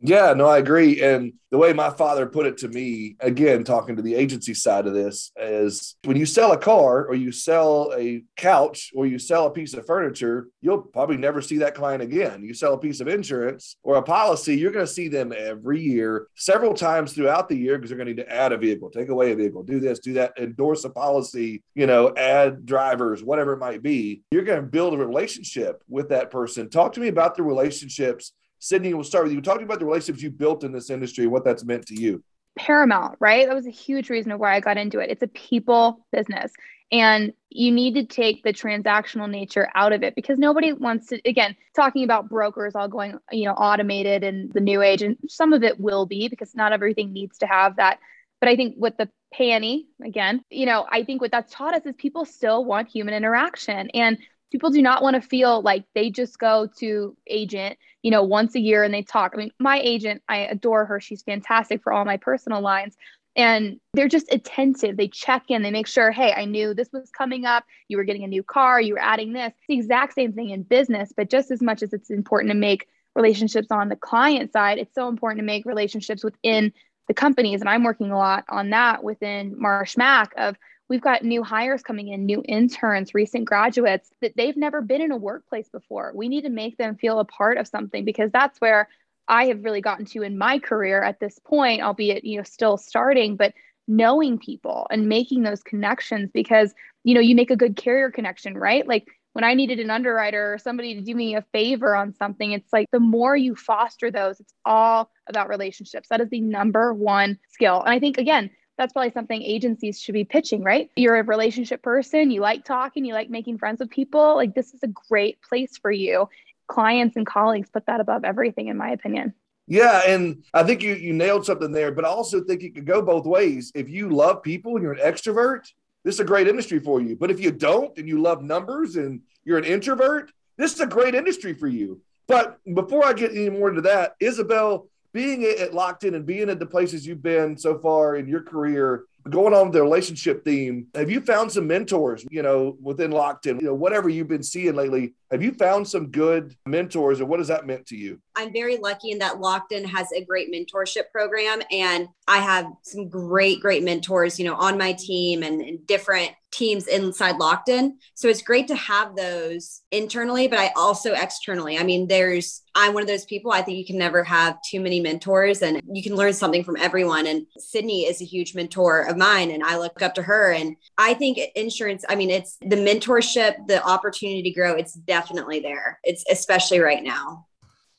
[0.06, 1.02] Yeah, no, I agree.
[1.02, 4.86] And the way my father put it to me, again, talking to the agency side
[4.86, 9.18] of this, is when you sell a car or you sell a couch or you
[9.18, 12.44] sell a piece of furniture, you'll probably never see that client again.
[12.44, 15.80] You sell a piece of insurance or a policy, you're going to see them every
[15.80, 18.90] year, several times throughout the year, because they're going to need to add a vehicle,
[18.90, 23.24] take away a vehicle, do this, do that, endorse a policy, you know, add drivers,
[23.24, 24.22] whatever it might be.
[24.32, 26.70] You're going to build a relationship with that person.
[26.70, 29.42] Talk to me about the relationships Sydney, we'll start with you.
[29.42, 32.24] Talk about the relationships you built in this industry, what that's meant to you.
[32.58, 33.46] Paramount, right?
[33.46, 35.10] That was a huge reason of why I got into it.
[35.10, 36.54] It's a people business.
[36.90, 41.20] And you need to take the transactional nature out of it because nobody wants to,
[41.28, 45.02] again, talking about brokers all going, you know, automated and the new age.
[45.02, 48.00] And some of it will be because not everything needs to have that.
[48.40, 51.86] But I think with the panny, again, you know, I think what that's taught us
[51.86, 53.90] is people still want human interaction.
[53.90, 54.20] And
[54.54, 58.54] people do not want to feel like they just go to agent you know once
[58.54, 59.32] a year and they talk.
[59.34, 61.02] I mean my agent i adore her.
[61.02, 62.96] She's fantastic for all my personal lines.
[63.36, 64.96] And they're just attentive.
[64.96, 65.64] They check in.
[65.64, 67.66] They make sure hey i knew this was coming up.
[67.88, 68.80] You were getting a new car.
[68.80, 69.54] You were adding this.
[69.58, 72.58] It's the exact same thing in business but just as much as it's important to
[72.58, 76.72] make relationships on the client side it's so important to make relationships within
[77.08, 77.60] the companies.
[77.60, 80.56] And i'm working a lot on that within marsh mac of
[80.90, 85.12] We've got new hires coming in, new interns, recent graduates that they've never been in
[85.12, 86.12] a workplace before.
[86.14, 88.90] We need to make them feel a part of something because that's where
[89.28, 92.78] I have really gotten to in my career at this point, albeit, you know, still
[92.78, 93.54] starting, but
[93.88, 98.58] knowing people and making those connections because, you know, you make a good carrier connection,
[98.58, 98.88] right?
[98.88, 102.52] Like when I needed an underwriter or somebody to do me a favor on something,
[102.52, 106.10] it's like the more you foster those, it's all about relationships.
[106.10, 107.82] That is the number one skill.
[107.82, 110.90] And I think, again, that's probably something agencies should be pitching, right?
[110.96, 114.36] You're a relationship person, you like talking, you like making friends with people.
[114.36, 116.30] Like, this is a great place for you.
[116.68, 119.34] Clients and colleagues put that above everything, in my opinion.
[119.68, 122.86] Yeah, and I think you you nailed something there, but I also think it could
[122.86, 123.72] go both ways.
[123.76, 125.72] If you love people and you're an extrovert,
[126.04, 127.16] this is a great industry for you.
[127.16, 130.88] But if you don't and you love numbers and you're an introvert, this is a
[130.88, 132.02] great industry for you.
[132.28, 136.60] But before I get any more into that, Isabel, being at Lockton and being at
[136.60, 141.10] the places you've been so far in your career, going on the relationship theme, have
[141.10, 145.14] you found some mentors, you know, within Lockton, you know, whatever you've been seeing lately?
[145.32, 148.20] Have you found some good mentors or what has that meant to you?
[148.36, 153.08] I'm very lucky in that Lockton has a great mentorship program and I have some
[153.08, 157.94] great, great mentors, you know, on my team and, and different teams inside Lockton.
[158.14, 161.78] So it's great to have those internally, but I also externally.
[161.78, 164.80] I mean, there's, I'm one of those people, I think you can never have too
[164.80, 167.28] many mentors and you can learn something from everyone.
[167.28, 170.52] And Sydney is a huge mentor of mine and I look up to her.
[170.52, 175.60] And I think insurance, I mean, it's the mentorship, the opportunity to grow, it's definitely
[175.60, 176.00] there.
[176.04, 177.48] It's especially right now.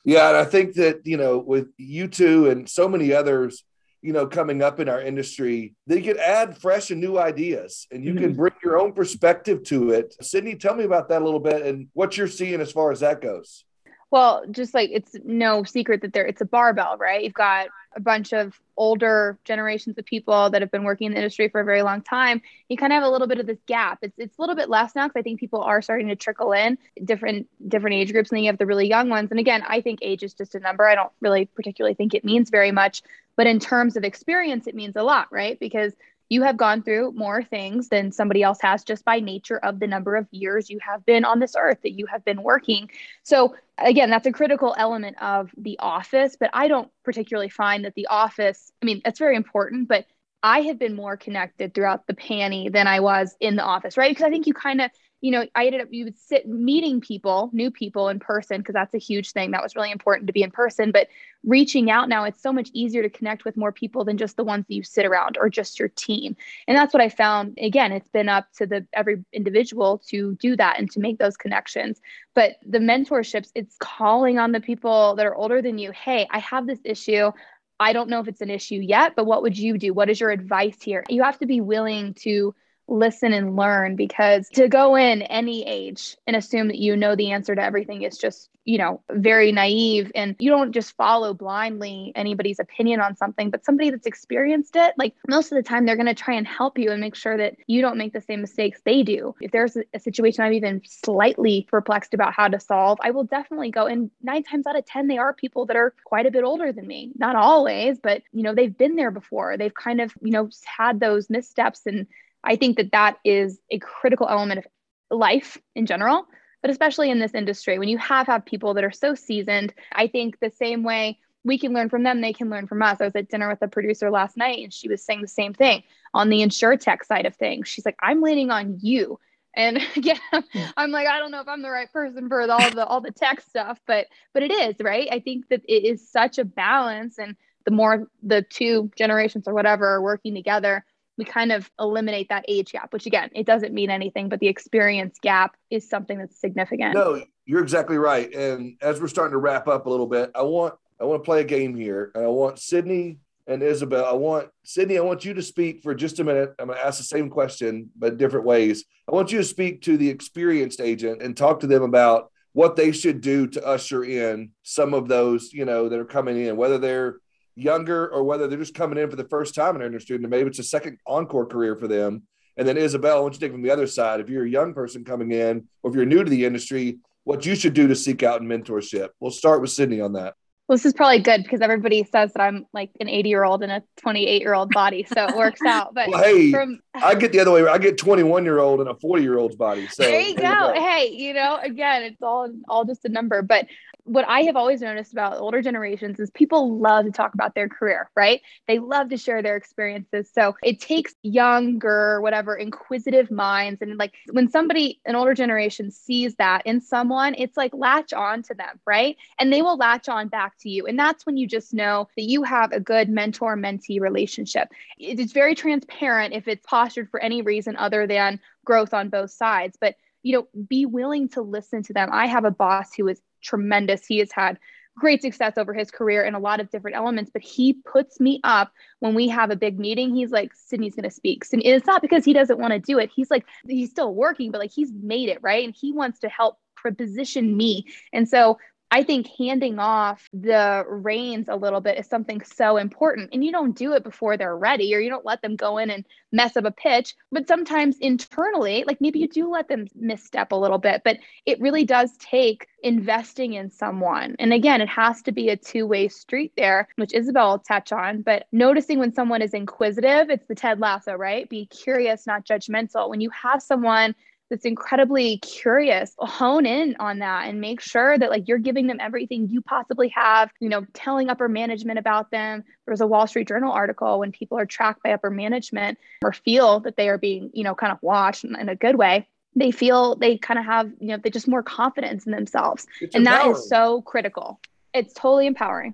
[0.05, 0.29] Yeah.
[0.29, 3.63] And I think that, you know, with you two and so many others,
[4.05, 8.03] you know, coming up in our industry, they could add fresh and new ideas and
[8.03, 8.23] you mm-hmm.
[8.23, 10.15] can bring your own perspective to it.
[10.21, 12.99] Sydney, tell me about that a little bit and what you're seeing as far as
[12.99, 13.65] that goes.
[14.11, 17.23] Well, just like it's no secret that there it's a barbell, right?
[17.23, 21.17] You've got a bunch of older generations of people that have been working in the
[21.17, 22.41] industry for a very long time.
[22.69, 23.99] You kind of have a little bit of this gap.
[24.01, 26.51] It's it's a little bit less now because I think people are starting to trickle
[26.51, 29.31] in different different age groups, and then you have the really young ones.
[29.31, 30.87] And again, I think age is just a number.
[30.87, 33.01] I don't really particularly think it means very much,
[33.37, 35.59] but in terms of experience, it means a lot, right?
[35.59, 35.93] Because
[36.29, 39.87] you have gone through more things than somebody else has just by nature of the
[39.87, 42.89] number of years you have been on this earth that you have been working.
[43.23, 47.93] So, again, that's a critical element of the office, but I don't particularly find that
[47.95, 50.05] the office, I mean, that's very important, but
[50.41, 54.11] I have been more connected throughout the panny than I was in the office, right?
[54.11, 54.91] Because I think you kind of
[55.25, 58.73] you know, I ended up, you would sit meeting people, new people in person, because
[58.73, 59.49] that's a huge thing.
[59.49, 60.91] That was really important to be in person.
[60.91, 61.07] But
[61.43, 64.43] reaching out now, it's so much easier to connect with more people than just the
[64.43, 66.35] ones that you sit around or just your team.
[66.67, 67.57] And that's what I found.
[67.59, 71.37] Again, it's been up to the every individual to do that and to make those
[71.37, 71.99] connections.
[72.35, 75.89] But the mentorships, it's calling on the people that are older than you.
[75.89, 77.31] Hey, I have this issue.
[77.79, 79.91] I don't know if it's an issue yet, but what would you do?
[79.91, 81.03] What is your advice here?
[81.09, 82.53] You have to be willing to
[82.87, 87.31] listen and learn because to go in any age and assume that you know the
[87.31, 92.11] answer to everything is just you know very naive and you don't just follow blindly
[92.15, 95.95] anybody's opinion on something but somebody that's experienced it like most of the time they're
[95.95, 98.41] going to try and help you and make sure that you don't make the same
[98.41, 99.35] mistakes they do.
[99.39, 103.71] If there's a situation i'm even slightly perplexed about how to solve i will definitely
[103.71, 106.43] go and nine times out of ten they are people that are quite a bit
[106.43, 107.11] older than me.
[107.17, 109.57] Not always but you know they've been there before.
[109.57, 112.07] They've kind of you know had those missteps and
[112.45, 114.67] I think that that is a critical element of
[115.11, 116.25] life in general,
[116.61, 119.73] but especially in this industry when you have have people that are so seasoned.
[119.91, 122.99] I think the same way we can learn from them, they can learn from us.
[122.99, 125.53] I was at dinner with a producer last night and she was saying the same
[125.53, 127.67] thing on the insurtech side of things.
[127.67, 129.19] She's like, I'm leaning on you.
[129.55, 130.63] And again, hmm.
[130.75, 133.11] I'm like, I don't know if I'm the right person for all the all the
[133.11, 135.07] tech stuff, but but it is, right?
[135.11, 139.53] I think that it is such a balance and the more the two generations or
[139.53, 140.85] whatever are working together,
[141.17, 144.47] we kind of eliminate that age gap, which again, it doesn't mean anything, but the
[144.47, 146.93] experience gap is something that's significant.
[146.93, 148.33] No, you're exactly right.
[148.33, 151.25] And as we're starting to wrap up a little bit, I want I want to
[151.25, 152.11] play a game here.
[152.15, 154.05] And I want Sydney and Isabel.
[154.05, 156.53] I want Sydney, I want you to speak for just a minute.
[156.59, 158.85] I'm going to ask the same question, but different ways.
[159.07, 162.75] I want you to speak to the experienced agent and talk to them about what
[162.75, 166.55] they should do to usher in some of those, you know, that are coming in,
[166.55, 167.17] whether they're
[167.55, 170.31] younger or whether they're just coming in for the first time in their student, and
[170.31, 172.23] maybe it's a second encore career for them.
[172.57, 174.19] And then Isabel, I want you to take from the other side.
[174.19, 177.45] If you're a young person coming in, or if you're new to the industry, what
[177.45, 179.09] you should do to seek out mentorship.
[179.19, 180.35] We'll start with Sydney on that.
[180.67, 183.61] Well, this is probably good because everybody says that I'm like an 80 year old
[183.61, 185.93] in a 28 year old body, so it works out.
[185.93, 187.67] But well, hey, from, I get the other way.
[187.67, 189.87] I get 21 year old in a 40 year old's body.
[189.87, 190.73] So there you go.
[190.73, 193.43] Hey, you know, again, it's all all just a number.
[193.43, 193.67] But
[194.05, 197.67] what I have always noticed about older generations is people love to talk about their
[197.67, 198.41] career, right?
[198.67, 200.29] They love to share their experiences.
[200.31, 203.81] So it takes younger, whatever, inquisitive minds.
[203.81, 208.43] And like when somebody, an older generation, sees that in someone, it's like latch on
[208.43, 209.17] to them, right?
[209.39, 210.85] And they will latch on back to you.
[210.85, 214.69] And that's when you just know that you have a good mentor mentee relationship.
[214.99, 219.77] It's very transparent if it's postured for any reason other than growth on both sides.
[219.81, 222.09] But you know, be willing to listen to them.
[222.11, 224.05] I have a boss who is tremendous.
[224.05, 224.59] He has had
[224.97, 228.39] great success over his career in a lot of different elements, but he puts me
[228.43, 230.15] up when we have a big meeting.
[230.15, 231.43] He's like, Sydney's going to speak.
[231.51, 233.11] And it's not because he doesn't want to do it.
[233.13, 235.65] He's like, he's still working, but like he's made it, right?
[235.65, 236.57] And he wants to help
[236.97, 237.85] position me.
[238.13, 238.57] And so
[238.91, 243.31] I think handing off the reins a little bit is something so important.
[243.33, 245.89] And you don't do it before they're ready or you don't let them go in
[245.89, 247.15] and mess up a pitch.
[247.31, 251.59] But sometimes internally, like maybe you do let them misstep a little bit, but it
[251.59, 254.35] really does take investing in someone.
[254.37, 257.91] And again, it has to be a two way street there, which Isabel will touch
[257.91, 258.21] on.
[258.21, 261.49] But noticing when someone is inquisitive, it's the Ted Lasso, right?
[261.49, 263.09] Be curious, not judgmental.
[263.09, 264.15] When you have someone
[264.49, 268.97] that's incredibly curious hone in on that and make sure that like you're giving them
[268.99, 272.63] everything you possibly have you know telling upper management about them.
[272.85, 276.33] There was a wall street journal article when people are tracked by upper management or
[276.33, 279.27] feel that they are being you know kind of watched in, in a good way
[279.55, 282.85] they feel they kind of have you know they just more confidence in themselves.
[283.01, 284.59] It's and that is so critical.
[284.93, 285.93] It's totally empowering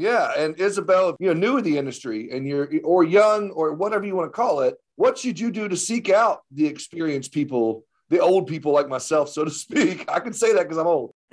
[0.00, 3.74] yeah, and Isabel, if you know, new to the industry and you're or young or
[3.74, 7.32] whatever you want to call it, what should you do to seek out the experienced
[7.32, 10.10] people, the old people like myself, so to speak?
[10.10, 11.14] I can say that because I'm old.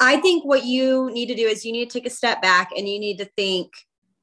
[0.00, 2.70] I think what you need to do is you need to take a step back
[2.76, 3.72] and you need to think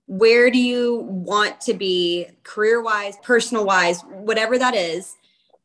[0.08, 5.15] where do you want to be career wise, personal wise, whatever that is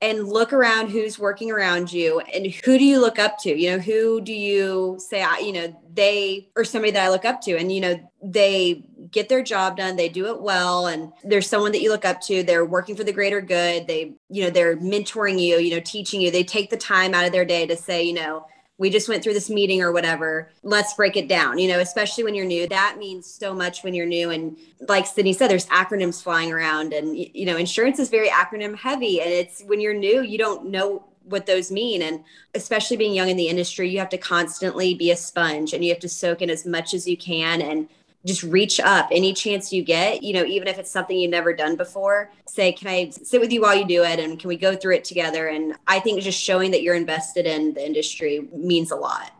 [0.00, 3.56] and look around who's working around you and who do you look up to?
[3.56, 7.24] You know who do you say I, you know they or somebody that i look
[7.24, 7.56] up to.
[7.56, 11.72] And you know they get their job done they do it well and there's someone
[11.72, 14.76] that you look up to they're working for the greater good they you know they're
[14.78, 17.76] mentoring you you know teaching you they take the time out of their day to
[17.76, 18.44] say you know
[18.76, 20.50] we just went through this meeting or whatever.
[20.62, 22.66] Let's break it down, you know, especially when you're new.
[22.68, 24.30] That means so much when you're new.
[24.30, 24.56] And
[24.88, 29.20] like Sydney said, there's acronyms flying around, and, you know, insurance is very acronym heavy.
[29.20, 32.02] And it's when you're new, you don't know what those mean.
[32.02, 35.84] And especially being young in the industry, you have to constantly be a sponge and
[35.84, 37.88] you have to soak in as much as you can and
[38.26, 41.52] just reach up any chance you get, you know, even if it's something you've never
[41.52, 44.18] done before, say, can I sit with you while you do it?
[44.18, 45.48] And can we go through it together?
[45.48, 49.30] And I think just showing that you're invested in the industry means a lot.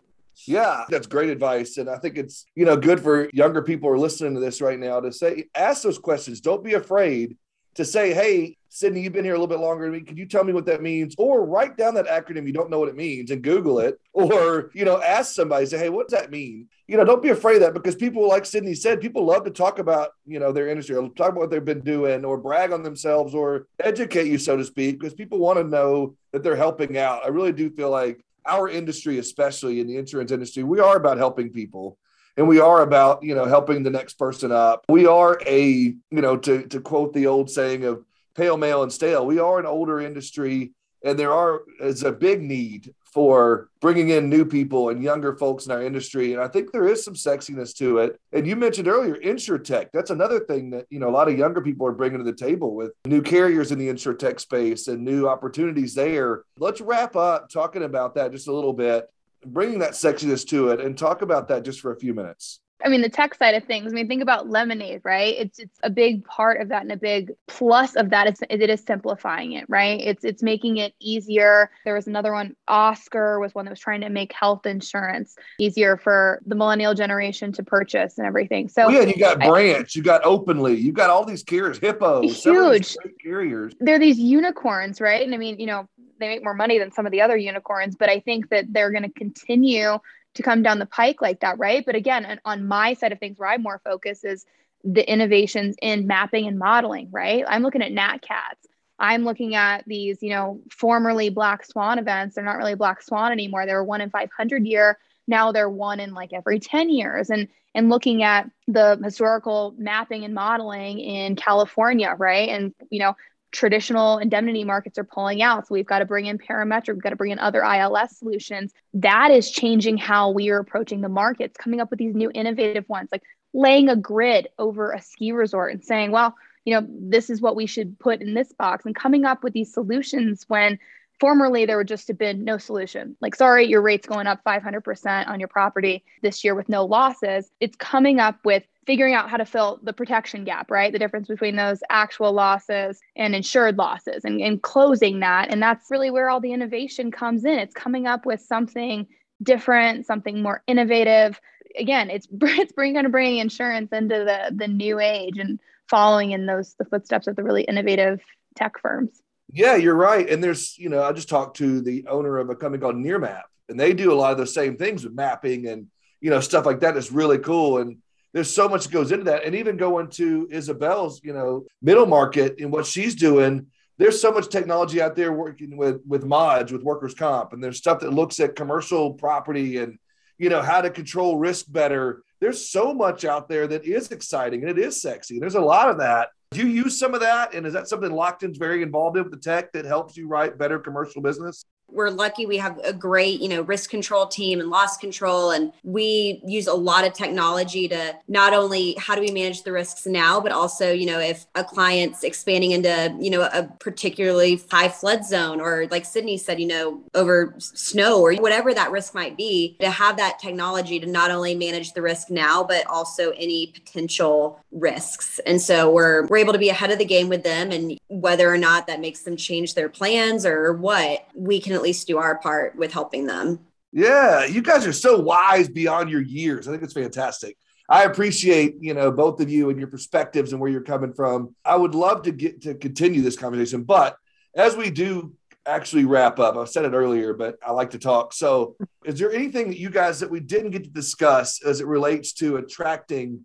[0.46, 1.78] Yeah, that's great advice.
[1.78, 4.60] And I think it's, you know, good for younger people who are listening to this
[4.60, 6.40] right now to say, ask those questions.
[6.40, 7.36] Don't be afraid
[7.74, 10.00] to say, hey, Sydney, you've been here a little bit longer than me.
[10.00, 11.14] Can you tell me what that means?
[11.16, 14.00] Or write down that acronym you don't know what it means and Google it.
[14.12, 16.68] Or, you know, ask somebody, say, hey, what does that mean?
[16.88, 19.50] You know, don't be afraid of that because people, like Sydney said, people love to
[19.50, 22.72] talk about, you know, their industry or talk about what they've been doing or brag
[22.72, 26.56] on themselves or educate you, so to speak, because people want to know that they're
[26.56, 27.24] helping out.
[27.24, 31.16] I really do feel like our industry, especially in the insurance industry, we are about
[31.16, 31.96] helping people
[32.36, 35.96] and we are about you know helping the next person up we are a you
[36.10, 39.26] know to to quote the old saying of pale male and stale.
[39.26, 40.72] We are an older industry,
[41.04, 45.66] and there are is a big need for bringing in new people and younger folks
[45.66, 46.32] in our industry.
[46.32, 48.18] And I think there is some sexiness to it.
[48.32, 49.90] And you mentioned earlier insurtech.
[49.92, 52.36] That's another thing that you know a lot of younger people are bringing to the
[52.36, 56.42] table with new carriers in the insurtech space and new opportunities there.
[56.58, 59.08] Let's wrap up talking about that just a little bit,
[59.46, 62.61] bringing that sexiness to it, and talk about that just for a few minutes.
[62.84, 63.92] I mean, the tech side of things.
[63.92, 65.34] I mean, think about Lemonade, right?
[65.38, 68.68] It's it's a big part of that, and a big plus of that is it
[68.68, 70.00] is simplifying it, right?
[70.00, 71.70] It's it's making it easier.
[71.84, 72.56] There was another one.
[72.66, 77.52] Oscar was one that was trying to make health insurance easier for the millennial generation
[77.52, 78.68] to purchase and everything.
[78.68, 81.78] So oh, yeah, you got Branch, I, you got Openly, you got all these carriers,
[81.78, 83.72] Hippo, huge carriers.
[83.78, 85.24] They're these unicorns, right?
[85.24, 87.96] And I mean, you know, they make more money than some of the other unicorns,
[87.96, 89.98] but I think that they're going to continue
[90.34, 91.84] to come down the pike like that, right?
[91.84, 94.44] But again, on my side of things, where I'm more focused is
[94.82, 97.44] the innovations in mapping and modeling, right?
[97.46, 98.66] I'm looking at NatCats.
[98.98, 102.34] I'm looking at these, you know, formerly black swan events.
[102.34, 103.66] They're not really black swan anymore.
[103.66, 104.98] They were one in 500 year.
[105.26, 107.30] Now they're one in like every 10 years.
[107.30, 112.48] And and looking at the historical mapping and modeling in California, right?
[112.48, 113.16] And you know,
[113.54, 115.66] traditional indemnity markets are pulling out.
[115.66, 118.72] So we've got to bring in parametric, we've got to bring in other ILS solutions.
[118.92, 122.88] That is changing how we are approaching the markets, coming up with these new innovative
[122.88, 123.22] ones, like
[123.54, 127.56] laying a grid over a ski resort and saying, well, you know, this is what
[127.56, 130.78] we should put in this box and coming up with these solutions when
[131.20, 133.16] formerly there would just have been no solution.
[133.20, 137.50] Like, sorry, your rate's going up 500% on your property this year with no losses.
[137.60, 140.92] It's coming up with figuring out how to fill the protection gap, right?
[140.92, 145.50] The difference between those actual losses and insured losses and, and closing that.
[145.50, 147.58] And that's really where all the innovation comes in.
[147.58, 149.06] It's coming up with something
[149.42, 151.40] different, something more innovative.
[151.78, 156.32] Again, it's it's bringing kind of bringing insurance into the the new age and following
[156.32, 158.20] in those the footsteps of the really innovative
[158.56, 159.22] tech firms.
[159.52, 160.28] Yeah, you're right.
[160.28, 163.42] And there's, you know, I just talked to the owner of a company called Nearmap,
[163.68, 165.86] and they do a lot of the same things with mapping and
[166.20, 166.96] you know stuff like that.
[166.96, 167.78] Is really cool.
[167.78, 167.98] And
[168.34, 169.44] there's so much that goes into that.
[169.44, 174.32] And even going to Isabel's, you know, middle market and what she's doing, there's so
[174.32, 178.12] much technology out there working with with mods, with workers' comp, and there's stuff that
[178.12, 179.98] looks at commercial property and
[180.36, 182.22] you know how to control risk better.
[182.40, 185.38] There's so much out there that is exciting and it is sexy.
[185.38, 186.30] There's a lot of that.
[186.50, 187.54] Do you use some of that?
[187.54, 190.58] And is that something Lockton's very involved in with the tech that helps you write
[190.58, 191.64] better commercial business?
[191.94, 195.52] We're lucky we have a great you know risk control team and loss control.
[195.52, 199.72] And we use a lot of technology to not only how do we manage the
[199.72, 204.61] risks now but also you know if a client's expanding into you know a particularly
[204.70, 209.14] high flood zone or like sydney said you know over snow or whatever that risk
[209.14, 213.30] might be to have that technology to not only manage the risk now but also
[213.30, 215.38] any potential risks.
[215.46, 217.70] And so we're we're able to be ahead of the game with them.
[217.70, 221.83] And whether or not that makes them change their plans or what we can at
[221.84, 223.60] least do our part with helping them.
[223.92, 226.66] Yeah, you guys are so wise beyond your years.
[226.66, 227.56] I think it's fantastic.
[227.88, 231.54] I appreciate, you know, both of you and your perspectives and where you're coming from.
[231.64, 234.16] I would love to get to continue this conversation, but
[234.56, 235.34] as we do
[235.66, 238.32] actually wrap up, I've said it earlier, but I like to talk.
[238.32, 241.87] So, is there anything that you guys that we didn't get to discuss as it
[241.87, 243.44] relates to attracting,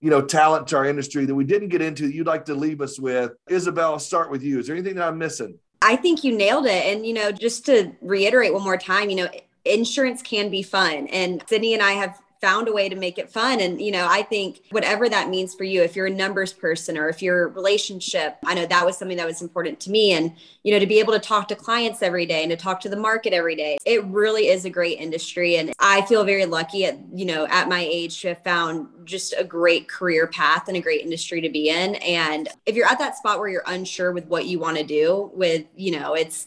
[0.00, 2.54] you know, talent to our industry that we didn't get into that you'd like to
[2.54, 3.32] leave us with?
[3.48, 4.60] Isabel, I'll start with you.
[4.60, 5.58] Is there anything that I'm missing?
[5.82, 6.86] I think you nailed it.
[6.86, 9.30] And, you know, just to reiterate one more time, you know,
[9.64, 11.06] insurance can be fun.
[11.08, 13.60] And Sydney and I have found a way to make it fun.
[13.60, 16.96] And, you know, I think whatever that means for you, if you're a numbers person
[16.96, 20.12] or if your relationship, I know that was something that was important to me.
[20.12, 20.32] And,
[20.62, 22.88] you know, to be able to talk to clients every day and to talk to
[22.88, 25.56] the market every day, it really is a great industry.
[25.56, 29.34] And I feel very lucky at, you know, at my age to have found just
[29.36, 31.96] a great career path and a great industry to be in.
[31.96, 35.30] And if you're at that spot where you're unsure with what you want to do
[35.34, 36.46] with, you know, it's,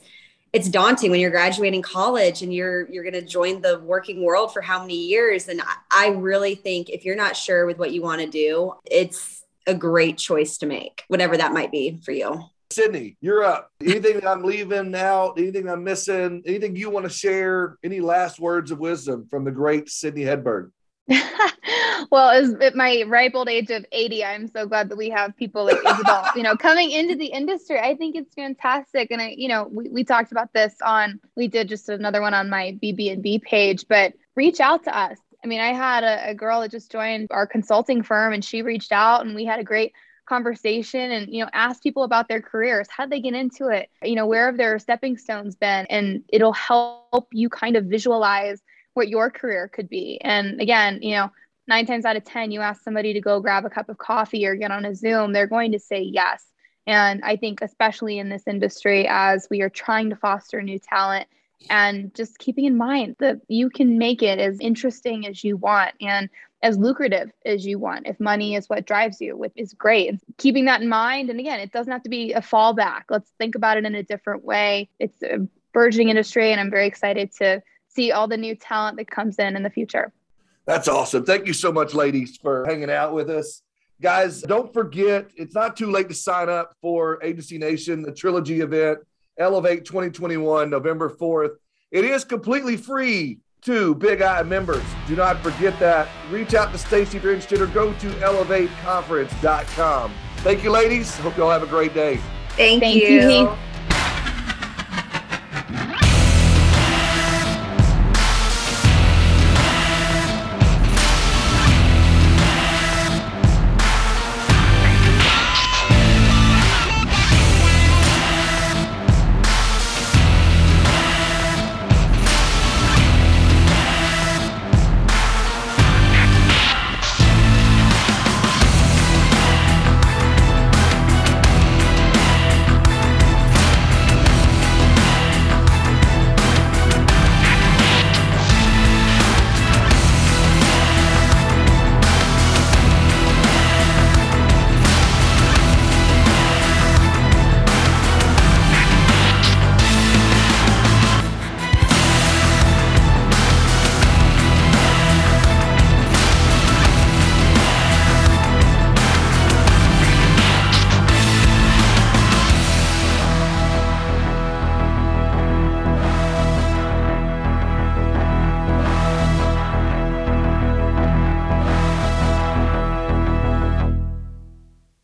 [0.54, 4.54] it's daunting when you're graduating college and you're you're going to join the working world
[4.54, 7.92] for how many years and I, I really think if you're not sure with what
[7.92, 12.12] you want to do it's a great choice to make whatever that might be for
[12.12, 13.70] you Sydney, you're up.
[13.82, 15.38] Anything that I'm leaving out?
[15.38, 16.42] Anything I'm missing?
[16.44, 17.78] Anything you want to share?
[17.84, 20.72] Any last words of wisdom from the great Sydney Hedberg?
[22.12, 25.36] well, as at my ripe old age of 80, I'm so glad that we have
[25.36, 27.78] people like Isabel, you know, coming into the industry.
[27.80, 29.12] I think it's fantastic.
[29.12, 32.34] And I, you know, we, we talked about this on, we did just another one
[32.34, 35.18] on my BB&B page, but reach out to us.
[35.44, 38.62] I mean, I had a, a girl that just joined our consulting firm and she
[38.62, 39.94] reached out and we had a great
[40.26, 44.16] conversation and you know ask people about their careers how they get into it you
[44.16, 48.62] know where have their stepping stones been and it'll help you kind of visualize
[48.94, 50.20] what your career could be.
[50.22, 51.32] And again, you know,
[51.68, 54.46] nine times out of 10, you ask somebody to go grab a cup of coffee
[54.46, 56.46] or get on a Zoom, they're going to say yes.
[56.86, 61.28] And I think, especially in this industry, as we are trying to foster new talent
[61.70, 65.94] and just keeping in mind that you can make it as interesting as you want
[66.02, 66.30] and
[66.62, 70.20] as lucrative as you want if money is what drives you which is great and
[70.38, 73.56] keeping that in mind and again it doesn't have to be a fallback let's think
[73.56, 77.62] about it in a different way it's a burgeoning industry and i'm very excited to
[77.96, 80.12] see all the new talent that comes in in the future.
[80.66, 81.26] That's awesome.
[81.26, 83.62] Thank you so much, ladies, for hanging out with us.
[84.02, 88.62] Guys, don't forget, it's not too late to sign up for Agency Nation, the trilogy
[88.62, 89.00] event,
[89.38, 91.56] Elevate 2021, November 4th.
[91.92, 94.84] It is completely free to Big I members.
[95.08, 96.10] Do not forget that.
[96.30, 100.14] Reach out to Stacy if you're interested or go to elevateconference.com.
[100.38, 101.18] Thank you, ladies.
[101.20, 102.20] Hope you all have a great day.
[102.50, 103.30] Thank, Thank you.
[103.30, 103.56] you.